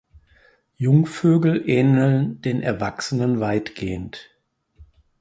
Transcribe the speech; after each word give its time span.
Jungvögel 0.77 1.69
ähneln 1.69 2.41
den 2.41 2.63
Erwachsenen 2.63 3.39
weitgehend. 3.39 4.31